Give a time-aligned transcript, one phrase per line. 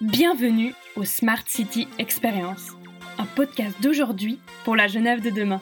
[0.00, 2.70] Bienvenue au Smart City Experience,
[3.18, 5.60] un podcast d'aujourd'hui pour la Genève de demain.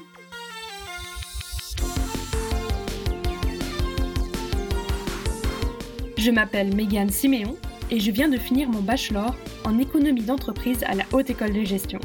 [6.16, 7.56] Je m'appelle Megan Siméon
[7.90, 11.64] et je viens de finir mon bachelor en économie d'entreprise à la Haute École de
[11.64, 11.98] Gestion.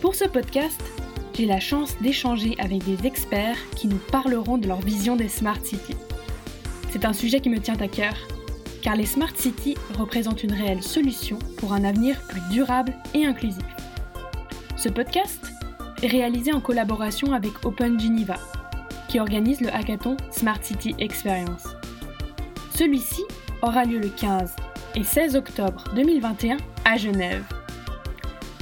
[0.00, 0.80] Pour ce podcast,
[1.36, 5.58] j'ai la chance d'échanger avec des experts qui nous parleront de leur vision des Smart
[5.62, 5.96] Cities.
[6.90, 8.14] C'est un sujet qui me tient à cœur
[8.82, 13.64] car les Smart Cities représentent une réelle solution pour un avenir plus durable et inclusif.
[14.76, 15.40] Ce podcast
[16.02, 18.36] est réalisé en collaboration avec Open Geneva,
[19.08, 21.64] qui organise le hackathon Smart City Experience.
[22.76, 23.22] Celui-ci
[23.62, 24.54] aura lieu le 15
[24.94, 27.44] et 16 octobre 2021 à Genève.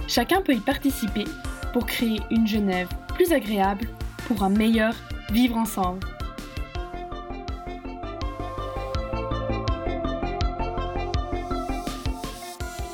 [0.06, 1.24] Chacun peut y participer
[1.72, 3.88] pour créer une Genève plus agréable
[4.26, 4.94] pour un meilleur
[5.30, 6.06] vivre ensemble.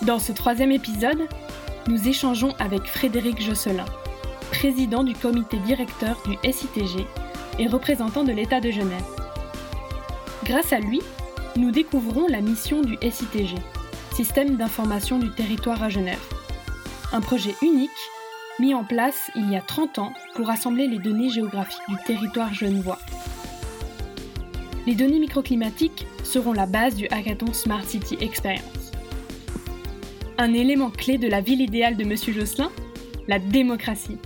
[0.03, 1.29] Dans ce troisième épisode,
[1.87, 3.85] nous échangeons avec Frédéric Josselin,
[4.51, 7.07] président du comité directeur du SITG
[7.59, 9.05] et représentant de l'État de Genève.
[10.45, 11.03] Grâce à lui,
[11.57, 13.57] nous découvrons la mission du SITG,
[14.15, 16.19] Système d'information du territoire à Genève.
[17.13, 17.91] Un projet unique
[18.61, 22.53] mis en place il y a 30 ans pour rassembler les données géographiques du territoire
[22.53, 22.99] genevois.
[24.87, 28.93] Les données microclimatiques seront la base du hackathon Smart City Experience.
[30.39, 32.71] Un élément clé de la ville idéale de Monsieur Josselin
[33.29, 34.19] La démocratie.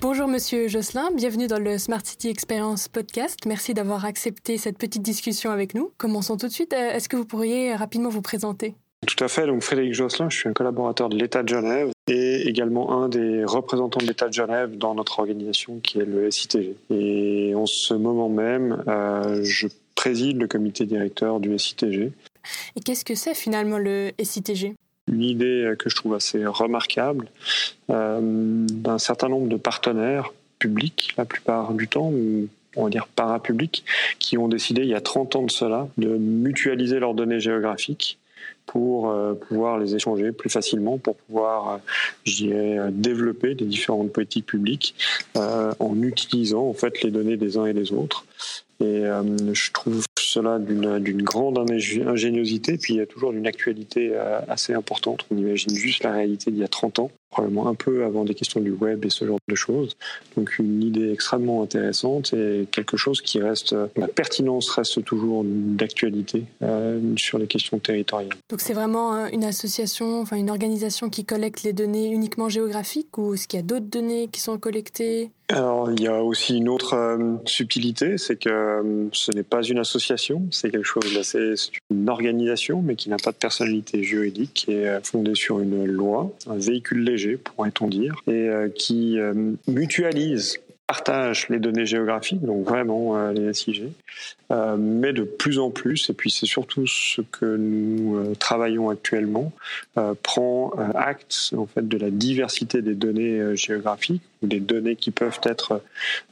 [0.00, 3.40] Bonjour Monsieur Josselin, bienvenue dans le Smart City Experience podcast.
[3.46, 5.90] Merci d'avoir accepté cette petite discussion avec nous.
[5.98, 6.72] Commençons tout de suite.
[6.72, 8.76] Euh, est-ce que vous pourriez rapidement vous présenter?
[9.18, 9.46] Tout à fait.
[9.46, 13.44] Donc Frédéric Josselin, je suis un collaborateur de l'État de Genève et également un des
[13.44, 16.76] représentants de l'État de Genève dans notre organisation qui est le SITG.
[16.90, 22.12] Et en ce moment même, euh, je préside le comité directeur du SITG.
[22.76, 24.74] Et qu'est-ce que c'est finalement le SITG
[25.10, 27.28] une idée que je trouve assez remarquable
[27.88, 32.12] euh, d'un certain nombre de partenaires publics, la plupart du temps,
[32.76, 33.86] on va dire parapublics,
[34.18, 38.18] qui ont décidé il y a 30 ans de cela de mutualiser leurs données géographiques
[38.68, 41.78] pour euh, pouvoir les échanger plus facilement, pour pouvoir, euh,
[42.26, 44.94] dirais, développer des différentes politiques publiques
[45.34, 48.24] en utilisant en fait les données des uns et des autres.
[48.80, 49.02] Et
[49.52, 54.74] je trouve cela d'une grande ingéniosité, puis il y a toujours d'une actualité euh, assez
[54.74, 55.24] importante.
[55.30, 58.34] On imagine juste la réalité d'il y a 30 ans, probablement un peu avant des
[58.34, 59.96] questions du web et ce genre de choses.
[60.36, 66.44] Donc une idée extrêmement intéressante et quelque chose qui reste, la pertinence reste toujours d'actualité
[66.62, 68.36] euh, sur les questions territoriales.
[68.50, 73.16] Donc c'est vraiment euh, une association, enfin une organisation qui collecte les données uniquement géographiques
[73.18, 75.30] ou est-ce qu'il y a d'autres données qui sont collectées?
[75.50, 79.62] Alors, il y a aussi une autre euh, subtilité, c'est que euh, ce n'est pas
[79.62, 84.02] une association, c'est quelque chose d'assez, c'est une organisation, mais qui n'a pas de personnalité
[84.02, 89.18] juridique, qui est fondée sur une loi, un véhicule léger, pourrait-on dire, et qui
[89.66, 93.92] mutualise partage les données géographiques, donc vraiment les SIG,
[94.50, 98.88] euh, mais de plus en plus, et puis c'est surtout ce que nous euh, travaillons
[98.88, 99.52] actuellement,
[99.98, 105.10] euh, prend acte en fait de la diversité des données géographiques ou des données qui
[105.10, 105.82] peuvent être,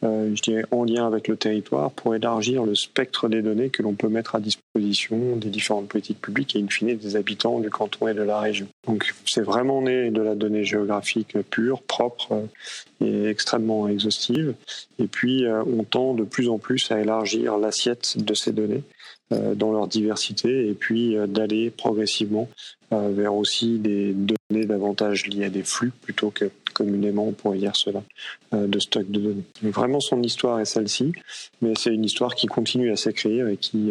[0.03, 3.95] je dirais, en lien avec le territoire pour élargir le spectre des données que l'on
[3.95, 8.09] peut mettre à disposition des différentes politiques publiques et in fine des habitants du canton
[8.09, 8.67] et de la région.
[8.87, 12.49] Donc c'est vraiment né de la donnée géographique pure, propre
[13.01, 14.55] et extrêmement exhaustive.
[14.99, 18.83] Et puis on tend de plus en plus à élargir l'assiette de ces données
[19.33, 22.49] euh, dans leur diversité et puis euh, d'aller progressivement
[22.93, 27.59] euh, vers aussi des données davantage liées à des flux plutôt que communément on pourrait
[27.59, 28.03] dire cela
[28.53, 29.45] de stock de données.
[29.63, 31.13] vraiment son histoire est celle-ci,
[31.63, 33.91] mais c'est une histoire qui continue à s'écrire et qui,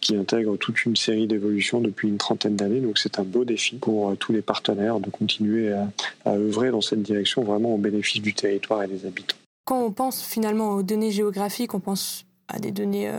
[0.00, 2.80] qui intègre toute une série d'évolutions depuis une trentaine d'années.
[2.80, 7.02] Donc c'est un beau défi pour tous les partenaires de continuer à œuvrer dans cette
[7.02, 9.36] direction vraiment au bénéfice du territoire et des habitants.
[9.64, 13.12] Quand on pense finalement aux données géographiques, on pense à des données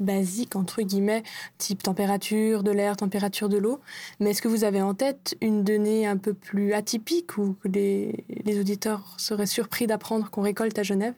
[0.00, 1.22] basique, entre guillemets,
[1.58, 3.80] type température de l'air, température de l'eau.
[4.20, 7.68] Mais est-ce que vous avez en tête une donnée un peu plus atypique ou que
[7.68, 11.14] les, les auditeurs seraient surpris d'apprendre qu'on récolte à Genève?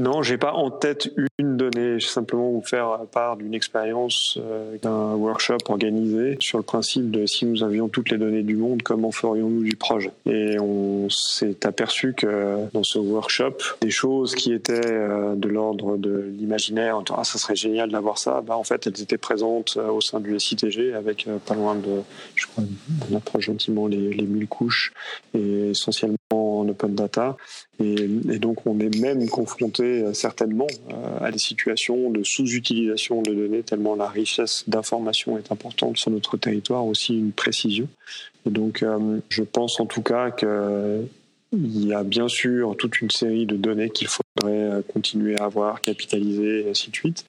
[0.00, 2.00] Non, j'ai pas en tête une donnée.
[2.00, 7.10] Je vais simplement vous faire part d'une expérience euh, d'un workshop organisé sur le principe
[7.10, 10.10] de si nous avions toutes les données du monde, comment ferions-nous du projet?
[10.24, 15.98] Et on s'est aperçu que dans ce workshop, des choses qui étaient euh, de l'ordre
[15.98, 19.90] de l'imaginaire, ah ça serait génial d'avoir ça, bah en fait elles étaient présentes euh,
[19.90, 22.00] au sein du SITG avec pas loin de,
[22.36, 22.64] je crois,
[23.10, 24.94] on approche gentiment les, les 1000 couches
[25.34, 26.16] et essentiellement
[26.80, 27.36] open data.
[27.78, 30.66] Et, donc, on est même confronté certainement
[31.20, 36.36] à des situations de sous-utilisation de données, tellement la richesse d'informations est importante sur notre
[36.36, 37.88] territoire, aussi une précision.
[38.46, 38.84] Et donc,
[39.28, 41.04] je pense en tout cas que
[41.52, 45.44] il y a bien sûr toute une série de données qu'il faudrait euh, continuer à
[45.44, 47.24] avoir, capitaliser, et ainsi de suite.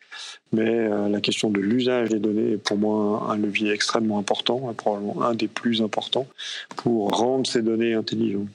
[0.52, 4.72] Mais euh, la question de l'usage des données est pour moi un levier extrêmement important,
[4.78, 6.28] probablement un des plus importants,
[6.76, 8.50] pour rendre ces données intelligentes.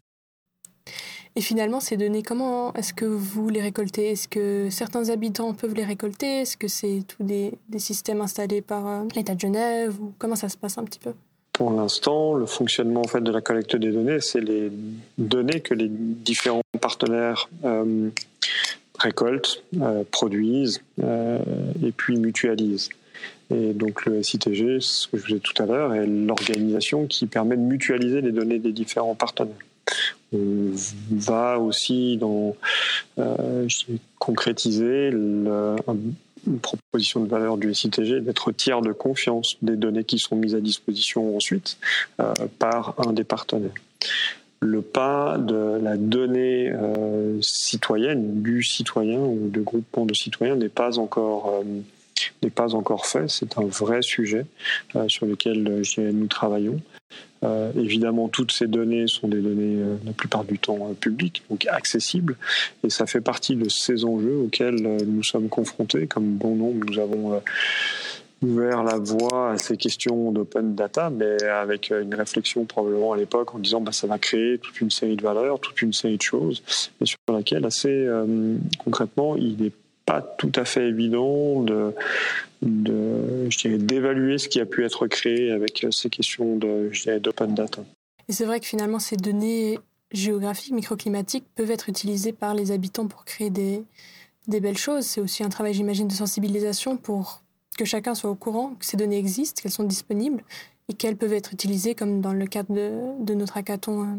[1.38, 4.12] Et finalement, ces données, comment est-ce que vous les récoltez?
[4.12, 6.41] Est-ce que certains habitants peuvent les récolter?
[6.41, 9.94] Est-ce que c'est tous des, systèmes installés par euh, l'État de Genève?
[10.00, 11.12] Ou Comment ça se passe un petit peu?
[11.53, 14.73] Pour l'instant, le fonctionnement en fait de la collecte des données, c'est les
[15.19, 18.09] données que les différents partenaires euh,
[18.99, 22.88] récoltent, euh, produisent et puis mutualisent.
[23.50, 27.27] Et donc le SITG, ce que je vous disais tout à l'heure, est l'organisation qui
[27.27, 29.55] permet de mutualiser les données des différents partenaires.
[30.32, 32.56] Va aussi dans,
[34.19, 35.78] concrétiser une
[36.61, 40.61] proposition de valeur du SITG d'être tiers de confiance des données qui sont mises à
[40.61, 41.78] disposition ensuite
[42.20, 43.75] euh, par un des partenaires.
[44.61, 50.69] Le pas de la donnée euh, citoyenne, du citoyen ou de groupement de citoyens n'est
[50.69, 51.64] pas encore euh,
[52.43, 53.28] n'est pas encore fait.
[53.28, 54.46] C'est un vrai sujet
[55.08, 56.81] sur lequel nous travaillons.
[57.44, 61.43] Euh, évidemment, toutes ces données sont des données euh, la plupart du temps euh, publiques,
[61.50, 62.37] donc accessibles,
[62.82, 66.06] et ça fait partie de ces enjeux auxquels nous sommes confrontés.
[66.06, 67.41] Comme bon nombre, nous avons
[68.43, 73.55] ouvert la voie à ces questions d'open data, mais avec une réflexion probablement à l'époque
[73.55, 76.23] en disant bah, ça va créer toute une série de valeurs, toute une série de
[76.23, 76.62] choses,
[77.00, 78.09] et sur laquelle assez
[78.85, 79.73] concrètement il n'est
[80.06, 81.93] pas tout à fait évident de,
[82.62, 87.82] d'évaluer ce qui a pu être créé avec ces questions de, d'open data.
[88.29, 89.79] Et c'est vrai que finalement, ces données
[90.12, 93.82] géographiques, microclimatiques, peuvent être utilisées par les habitants pour créer des,
[94.47, 95.05] des belles choses.
[95.05, 97.43] C'est aussi un travail, j'imagine, de sensibilisation pour
[97.76, 100.43] que chacun soit au courant que ces données existent, qu'elles sont disponibles
[100.88, 104.17] et qu'elles peuvent être utilisées, comme dans le cadre de, de notre hackathon euh,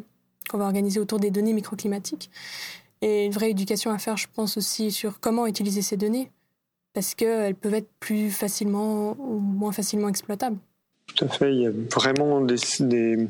[0.50, 2.30] qu'on va organiser autour des données microclimatiques.
[3.02, 6.32] Et une vraie éducation à faire, je pense aussi, sur comment utiliser ces données,
[6.94, 10.58] parce qu'elles peuvent être plus facilement ou moins facilement exploitables.
[11.16, 13.28] Tout à fait, il y a vraiment des, des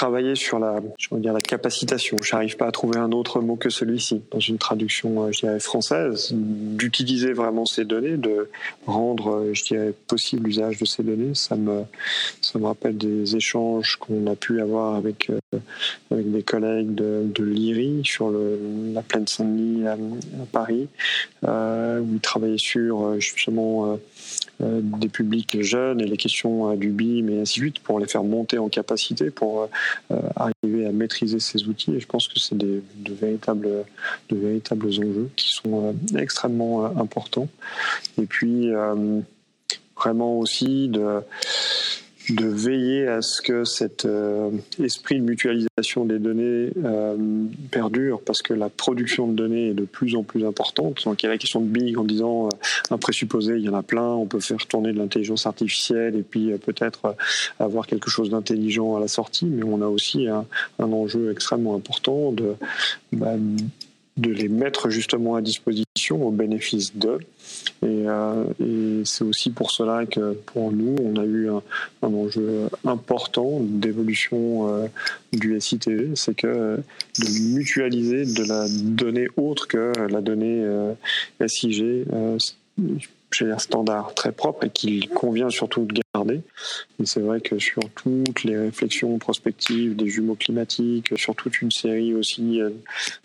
[0.00, 2.16] travailler sur la, je veux dire, la capacitation.
[2.22, 6.30] J'arrive pas à trouver un autre mot que celui-ci dans une traduction, euh, je française,
[6.32, 8.48] d'utiliser vraiment ces données, de
[8.86, 11.34] rendre, euh, je dirais, possible l'usage de ces données.
[11.34, 11.82] Ça me,
[12.40, 15.58] ça me rappelle des échanges qu'on a pu avoir avec, euh,
[16.10, 18.32] avec des collègues de, de l'IRI sur
[18.94, 19.98] la plaine Saint-Denis à,
[20.50, 20.88] Paris,
[21.42, 23.98] où ils travaillaient sur justement
[24.60, 28.06] des publics jeunes et les questions euh, du BIM et ainsi de suite pour les
[28.06, 29.68] faire monter en capacité, pour
[30.10, 31.94] euh, arriver à maîtriser ces outils.
[31.94, 33.68] Et je pense que c'est de véritables,
[34.28, 37.48] de véritables enjeux qui sont extrêmement importants.
[38.18, 38.70] Et puis,
[39.96, 41.20] vraiment aussi de
[42.28, 44.50] de veiller à ce que cet euh,
[44.82, 47.16] esprit de mutualisation des données euh,
[47.70, 51.04] perdure parce que la production de données est de plus en plus importante.
[51.04, 52.48] Donc il y a la question de big en disant euh,
[52.90, 56.22] un présupposé, il y en a plein, on peut faire tourner de l'intelligence artificielle et
[56.22, 57.16] puis peut-être
[57.58, 60.44] avoir quelque chose d'intelligent à la sortie, mais on a aussi un,
[60.78, 62.54] enjeu extrêmement important de,
[63.12, 63.34] bah,
[64.16, 67.20] de les mettre justement à disposition au bénéfice d'eux.
[67.82, 71.62] Euh, et, c'est aussi pour cela que pour nous, on a eu un,
[72.02, 74.86] enjeu important d'évolution euh,
[75.32, 76.76] du SITV, c'est que
[77.18, 80.94] de mutualiser de la donnée autre que la donnée euh,
[83.32, 86.40] SIG un standard très propre et qu'il convient surtout de garder.
[87.00, 91.70] Et c'est vrai que sur toutes les réflexions prospectives des jumeaux climatiques, sur toute une
[91.70, 92.70] série aussi euh,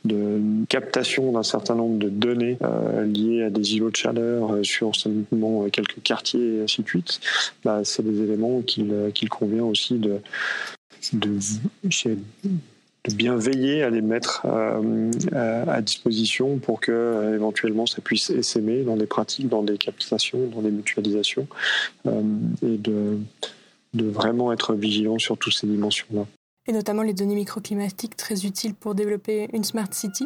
[0.05, 4.63] de captation d'un certain nombre de données euh, liées à des îlots de chaleur euh,
[4.63, 7.19] sur simplement quelques quartiers et ainsi de suite,
[7.63, 10.19] bah, c'est des éléments qu'il convient aussi de,
[11.13, 11.39] de,
[13.09, 15.11] de bien veiller à les mettre euh,
[15.67, 20.47] à disposition pour que euh, éventuellement ça puisse essaimer dans des pratiques, dans des captations,
[20.47, 21.47] dans des mutualisations
[22.07, 22.21] euh,
[22.63, 23.19] et de,
[23.93, 26.25] de vraiment être vigilant sur toutes ces dimensions-là.
[26.67, 30.25] Et notamment les données microclimatiques très utiles pour développer une smart city.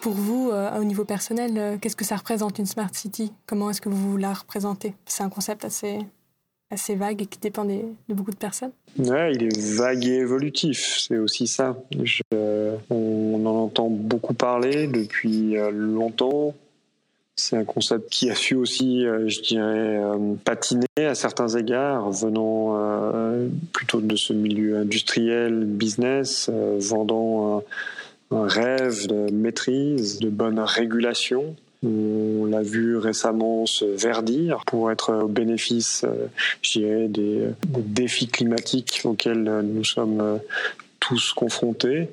[0.00, 3.32] Pour vous, au niveau personnel, qu'est-ce que ça représente une smart city?
[3.46, 4.94] Comment est-ce que vous la représentez?
[5.06, 6.00] C'est un concept assez
[6.72, 10.98] assez vague et qui dépend de beaucoup de personnes Ouais, il est vague et évolutif,
[11.06, 11.76] c'est aussi ça.
[12.90, 16.54] on en entend beaucoup parler depuis euh, longtemps.
[17.36, 22.10] C'est un concept qui a su aussi, euh, je dirais, euh, patiner à certains égards,
[22.10, 22.78] venant
[23.72, 27.62] plutôt de ce milieu industriel, business, vendant
[28.30, 31.54] un, rêve de maîtrise, de bonne régulation.
[31.84, 36.04] On l'a vu récemment se verdir pour être au bénéfice,
[36.62, 40.40] je dirais, des défis climatiques auxquels nous sommes
[41.00, 42.08] tous confrontés.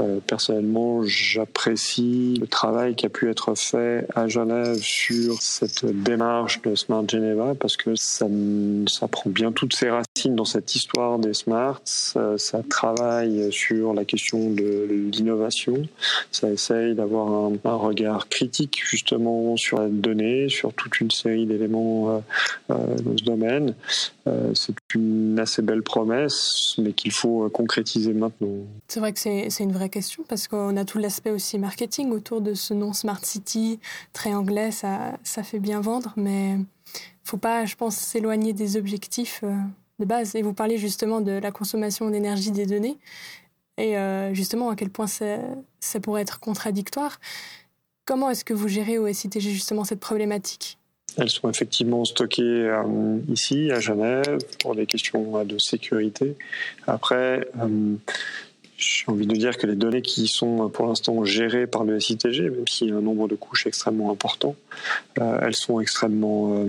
[0.00, 6.62] Euh, personnellement, j'apprécie le travail qui a pu être fait à Genève sur cette démarche
[6.62, 8.26] de Smart Geneva parce que ça,
[8.88, 11.80] ça prend bien toutes ses racines dans cette histoire des smarts.
[11.84, 15.82] Ça, ça travaille sur la question de l'innovation.
[16.32, 22.10] Ça essaye d'avoir un, regard critique justement sur la donnée, sur toute une série d'éléments
[22.10, 22.18] euh,
[22.70, 23.74] euh, dans ce domaine.
[24.28, 28.48] Euh, c'est une assez belle promesse, mais qu'il faut euh, concrétiser maintenant.
[28.88, 32.40] C'est vrai que c'est une vraie question parce qu'on a tout l'aspect aussi marketing autour
[32.40, 33.78] de ce nom Smart City,
[34.12, 36.56] très anglais, ça, ça fait bien vendre, mais
[37.24, 39.54] faut pas, je pense, s'éloigner des objectifs euh,
[39.98, 40.34] de base.
[40.34, 42.98] Et vous parliez justement de la consommation d'énergie des données
[43.78, 43.94] et
[44.32, 45.38] justement à quel point ça,
[46.02, 47.20] pourrait être contradictoire.
[48.04, 50.78] Comment est-ce que vous gérez au SITG justement cette problématique?
[51.18, 56.36] Elles sont effectivement stockées euh, ici, à Genève, pour des questions de sécurité.
[56.86, 57.96] Après, euh,
[58.76, 62.50] j'ai envie de dire que les données qui sont pour l'instant gérées par le SITG,
[62.50, 64.54] même s'il y a un nombre de couches extrêmement important,
[65.18, 66.64] euh, elles sont extrêmement,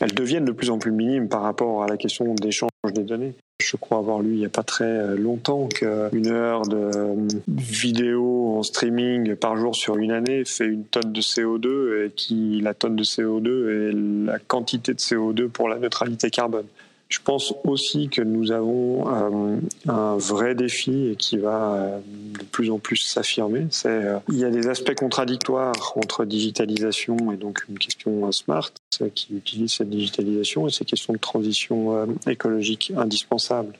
[0.00, 3.34] elles deviennent de plus en plus minimes par rapport à la question d'échange des données.
[3.62, 7.14] Je crois avoir lu il n'y a pas très euh, longtemps qu'une heure de euh,
[7.48, 12.60] vidéo en streaming par jour sur une année fait une tonne de CO2 et qui
[12.60, 16.66] la tonne de CO2 est la quantité de CO2 pour la neutralité carbone.
[17.14, 19.56] Je pense aussi que nous avons euh,
[19.88, 21.98] un vrai défi et qui va euh,
[22.38, 23.66] de plus en plus s'affirmer.
[23.86, 28.70] Euh, il y a des aspects contradictoires entre digitalisation et donc une question smart
[29.14, 33.74] qui utilise cette digitalisation et ces questions de transition écologique indispensables.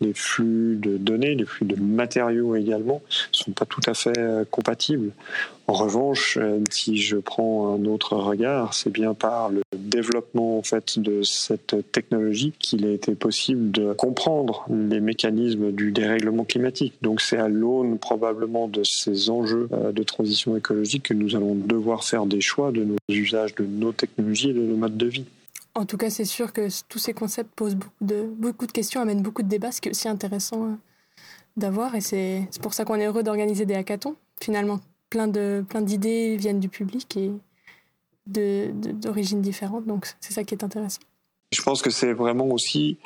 [0.00, 3.02] Les flux de données, les flux de matériaux également,
[3.32, 4.18] sont pas tout à fait
[4.50, 5.12] compatibles.
[5.66, 6.38] En revanche,
[6.70, 11.76] si je prends un autre regard, c'est bien par le développement en fait de cette
[11.92, 16.94] technologie qu'il a été possible de comprendre les mécanismes du dérèglement climatique.
[17.02, 21.54] Donc c'est à l'aune probablement de ces enjeux euh, de transition écologique que nous allons
[21.54, 25.06] devoir faire des choix de nos usages, de nos technologies et de nos modes de
[25.06, 25.24] vie.
[25.74, 29.00] En tout cas, c'est sûr que tous ces concepts posent beaucoup de, beaucoup de questions,
[29.00, 30.74] amènent beaucoup de débats, ce qui est aussi intéressant euh,
[31.56, 31.94] d'avoir.
[31.94, 34.16] Et c'est pour ça qu'on est heureux d'organiser des hackathons.
[34.40, 34.80] Finalement,
[35.10, 37.32] plein de plein d'idées viennent du public et
[38.26, 39.86] d'origines différentes.
[39.86, 41.00] Donc c'est ça qui est intéressant.
[41.52, 42.98] Je pense que c'est vraiment aussi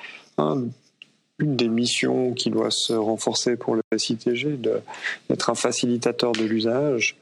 [1.40, 4.60] une des missions qui doit se renforcer pour le SITG,
[5.28, 7.16] d'être un facilitateur de l'usage,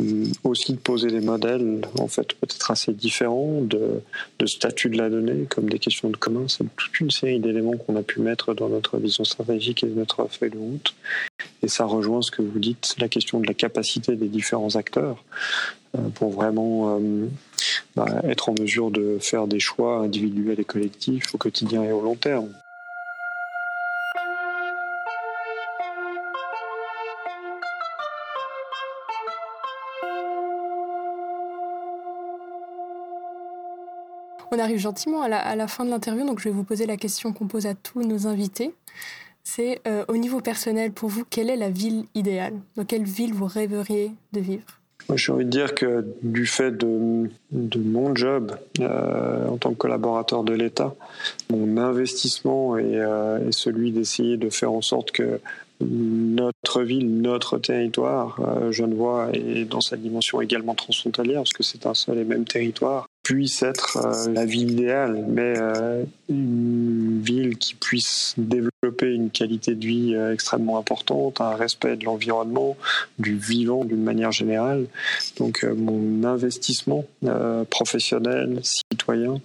[0.00, 4.02] euh, aussi de poser des modèles en fait peut-être assez différents de,
[4.46, 6.46] statut de la donnée, comme des questions de commun.
[6.48, 10.26] C'est toute une série d'éléments qu'on a pu mettre dans notre vision stratégique et notre
[10.28, 10.94] feuille de route.
[11.62, 15.22] Et ça rejoint ce que vous dites, la question de la capacité des différents acteurs
[15.94, 17.26] euh, pour vraiment euh,
[17.94, 22.00] bah, être en mesure de faire des choix individuels et collectifs au quotidien et au
[22.00, 22.48] long terme.
[34.58, 37.32] On arrive gentiment à la, fin de l'interview, donc je vais vous poser la question
[37.32, 38.74] qu'on pose à tous nos invités.
[39.44, 42.54] C'est euh, au niveau personnel, pour vous, quelle est la ville idéale?
[42.74, 44.64] Dans quelle ville vous rêveriez de vivre?
[45.14, 47.30] J'ai envie de dire que du fait de,
[47.78, 50.92] mon job euh, en tant que collaborateur de l'État,
[51.50, 55.40] mon investissement est, euh, est celui d'essayer de faire en sorte que
[55.80, 61.86] notre ville, notre territoire, euh, Genevois, et dans sa dimension également transfrontalière, parce que c'est
[61.86, 67.58] un seul et même territoire, puisse être euh, la ville idéale, mais euh, une ville
[67.58, 72.76] qui puisse développer une qualité de vie euh, extrêmement importante, un respect de l'environnement,
[73.18, 74.86] du vivant d'une manière générale.
[75.38, 77.04] Donc mon investissement
[77.70, 79.40] professionnel, citoyen,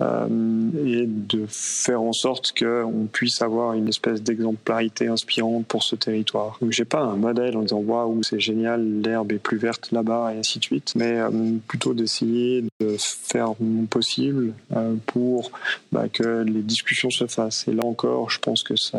[0.00, 6.58] est de faire en sorte qu'on puisse avoir une espèce d'exemplarité inspirante pour ce territoire.
[6.60, 10.32] Donc j'ai pas un modèle en disant waouh c'est génial, l'herbe est plus verte là-bas
[10.34, 11.18] et ainsi de suite, mais
[11.66, 15.50] plutôt d'essayer de faire mon possible euh, pour
[15.90, 17.66] bah, que les discussions se fassent.
[17.68, 18.98] Et là encore, je pense que ça,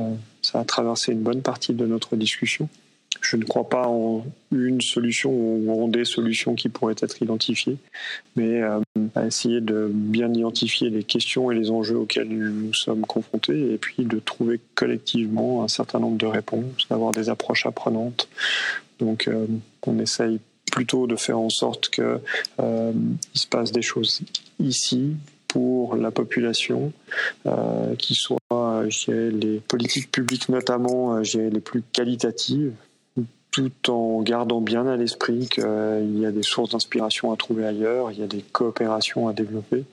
[0.53, 2.69] a traversé une bonne partie de notre discussion.
[3.21, 7.77] Je ne crois pas en une solution ou en des solutions qui pourraient être identifiées,
[8.35, 8.79] mais euh,
[9.15, 13.77] à essayer de bien identifier les questions et les enjeux auxquels nous sommes confrontés et
[13.77, 18.27] puis de trouver collectivement un certain nombre de réponses, d'avoir des approches apprenantes.
[18.99, 19.45] Donc euh,
[19.85, 20.39] on essaye
[20.71, 22.19] plutôt de faire en sorte qu'il
[23.33, 24.21] se passe des choses
[24.59, 25.15] ici
[25.47, 26.91] pour la population,
[27.99, 28.39] qui soient
[29.07, 32.73] les politiques publiques notamment les plus qualitatives
[33.53, 38.11] tout en gardant bien à l'esprit qu'il y a des sources d'inspiration à trouver ailleurs,
[38.11, 39.83] il y a des coopérations à développer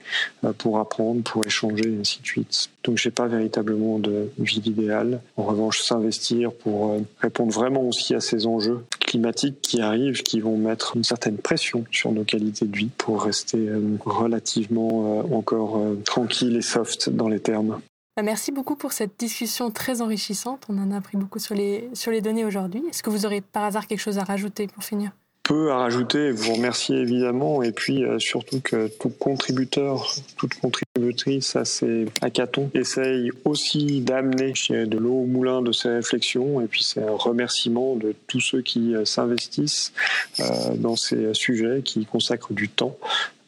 [0.44, 2.70] euh, pour apprendre, pour échanger, et ainsi de suite.
[2.84, 5.20] Donc j'ai pas véritablement de vie idéale.
[5.36, 10.40] En revanche, s'investir pour euh, répondre vraiment aussi à ces enjeux climatiques qui arrivent, qui
[10.40, 15.82] vont mettre une certaine pression sur nos qualités de vie pour rester euh, relativement encore
[16.06, 17.78] tranquille et soft dans les termes.
[18.20, 20.66] Bah, merci beaucoup pour cette discussion très enrichissante.
[20.68, 22.82] On en a appris beaucoup sur les, sur les données aujourd'hui.
[22.90, 25.12] Est-ce que vous aurez par hasard quelque chose à rajouter pour finir?
[25.42, 31.56] Peu à rajouter, vous remercier évidemment, et puis euh, surtout que tout contributeur, toute contributrice
[31.56, 36.84] à ces hackathons essaye aussi d'amener de l'eau au moulin de ces réflexions, et puis
[36.84, 39.94] c'est un remerciement de tous ceux qui euh, s'investissent
[40.40, 42.98] euh, dans ces sujets, qui consacrent du temps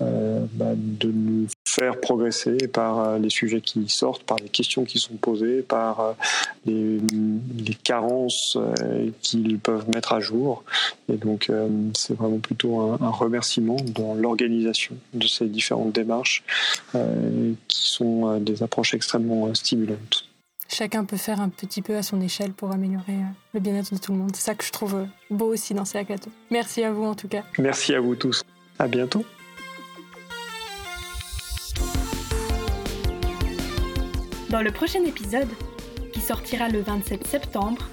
[0.01, 4.99] bah, de nous faire progresser par euh, les sujets qui sortent, par les questions qui
[4.99, 6.13] sont posées, par euh,
[6.67, 7.01] les,
[7.83, 8.59] carences
[9.23, 10.63] qu'ils peuvent mettre à jour.
[11.13, 11.51] Et donc,
[11.95, 16.45] c'est vraiment plutôt un, remerciement dans l'organisation de ces différentes démarches
[16.93, 20.27] qui sont des approches extrêmement stimulantes
[20.73, 23.19] chacun peut faire un petit peu à son échelle pour améliorer
[23.53, 24.31] le bien-être de tout le monde.
[24.35, 26.31] C'est ça que je trouve beau aussi dans ces hackathons.
[26.51, 27.43] Merci à vous en tout cas.
[27.59, 28.43] Merci à vous tous.
[28.79, 29.25] À bientôt.
[34.53, 35.49] Dans le prochain épisode,
[36.13, 37.89] qui sortira le 27 septembre,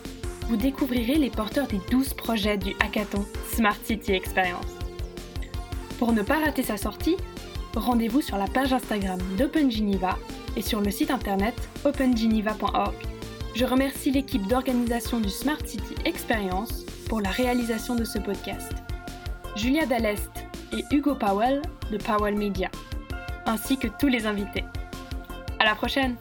[0.49, 4.75] vous découvrirez les porteurs des 12 projets du hackathon Smart City Experience.
[5.99, 7.15] Pour ne pas rater sa sortie,
[7.73, 10.17] rendez-vous sur la page Instagram d'OpenGeneva
[10.57, 12.95] et sur le site internet opengeneva.org.
[13.55, 18.73] Je remercie l'équipe d'organisation du Smart City Experience pour la réalisation de ce podcast.
[19.55, 20.29] Julia Dallest
[20.73, 22.69] et Hugo Powell de Powell Media,
[23.45, 24.65] ainsi que tous les invités.
[25.57, 26.17] À la prochaine!